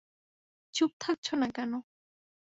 চুপ 0.73 0.91
থাকছো 0.99 1.33
না 1.35 1.47
কেন? 1.55 1.71